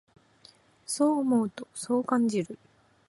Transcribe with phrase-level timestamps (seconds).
[0.87, 2.57] そう思うと、そう感じる。